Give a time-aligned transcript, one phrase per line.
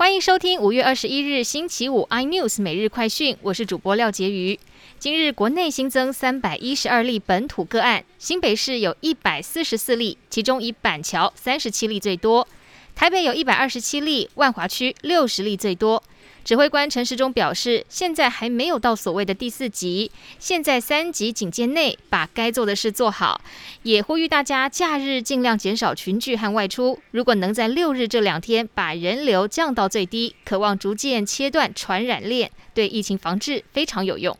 [0.00, 4.58] 欢迎收听五月二十一日星期五 iNews 每日快讯，我是主播廖杰瑜。
[4.98, 12.48] 今日国内新增三百一十二例本土个案，新北市有一百四十四例，其中以板桥三十七例最多，
[12.94, 16.02] 台北有一百二十七例，万华区六十例最多。
[16.44, 23.40] 指挥官陈时中表示，现在还没有到所谓的第四级，现在三级警戒内，把该做的事做好，
[23.82, 26.98] 也呼吁大家假日尽量减少群聚和外出。
[27.10, 34.36] 如果能在六日这两天把人流降到最低，渴望逐渐切断传染链，对疫情防治非常有用。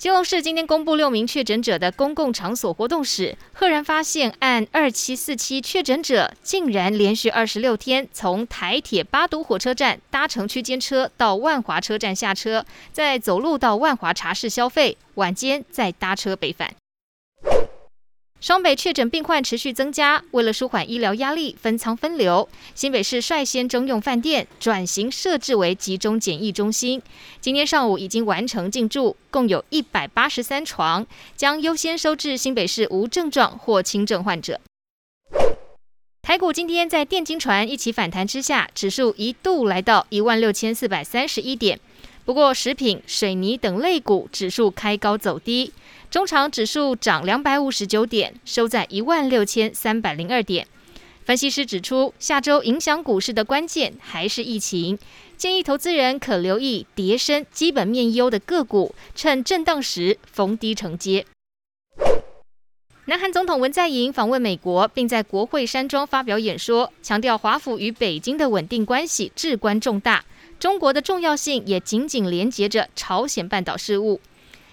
[0.00, 16.74] 基隆市今天公布六名确诊者的公共场所活动史，赫然发现按二七四七确诊者竟然连续二十六天从台铁八堵火车站搭乘区间车到万华车站下车，再走路到万华茶室消费，晚间再搭车北返。
[18.40, 27.02] 双北确诊病患持续增加，为了舒缓医疗压力，分仓分流，新北市率先征用饭店转型设置为集中检疫中心。
[27.38, 34.58] 今天上午已经完成进驻，共有一百八十三床，将优先收治新北市无症状或轻症患者。
[36.22, 41.78] 台股今天在电金船一起反弹之下，指数一度来到一万六千四百三十一点。
[42.24, 45.72] 不过，食品、水泥等类股指数开高走低，
[46.10, 50.66] 中场指数涨两百五十九点，收在一万六千三百零二点。
[51.24, 54.98] 分析师指出，下周影响股市的关键还是疫情，
[55.36, 61.24] 建议投资人可留意叠升、基本面优的个股，趁震荡时逢低承接。
[63.06, 70.24] 南韩总统文在寅访问美国，并在国会山庄发表演说，强调华府与北京的稳定关系至关重大。
[70.58, 74.20] 中国的重要性也紧紧连接着朝鲜半岛事务。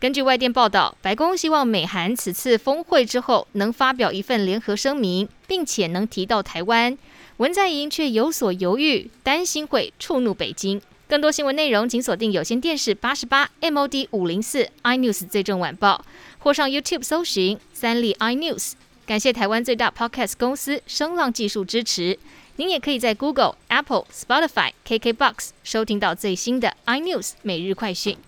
[0.00, 6.98] 根据外电报道，白宫希望美韩此次峰会之后能发表一份联合声明，并且能提到台湾。
[7.38, 10.82] 文在寅却有所犹豫，担心会触怒北京。
[11.08, 16.04] 更多新闻内容，请锁定有线电视八十八 MOD 五零四 iNews 最正晚报，
[16.38, 18.72] 或上 YouTube 搜寻三立 iNews。
[19.06, 22.18] 感谢台湾最大 Podcast 公司声浪技术支持。
[22.56, 28.18] 您也可以在 Google、Apple、Spotify、KKBox 收听到最新的 iNews 每日快讯。